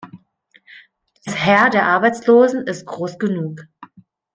[1.25, 3.67] Das Heer der Arbeitslosen ist groß genug.